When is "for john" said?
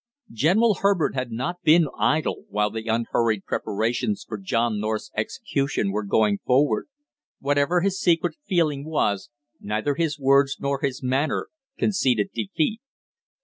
4.27-4.79